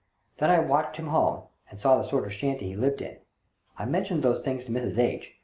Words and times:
Then 0.39 0.49
I 0.49 0.57
just 0.57 0.67
watched 0.67 0.97
him 0.97 1.09
home, 1.09 1.43
and 1.69 1.79
saw 1.79 1.95
the 1.97 2.03
sort 2.03 2.23
of 2.25 2.33
shanty 2.33 2.69
he 2.69 2.75
lived 2.75 3.03
in. 3.03 3.17
I 3.77 3.85
mentioned 3.85 4.23
these 4.23 4.39
things 4.41 4.65
to 4.65 4.71
Mrs. 4.71 4.97
H. 4.97 5.35